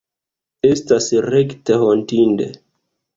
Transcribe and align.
Estas 0.69 1.09
rekte 1.25 1.77
hontinde. 1.83 2.49